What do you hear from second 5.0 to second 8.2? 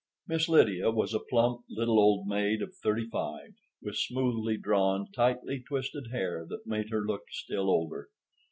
tightly twisted hair that made her look still older.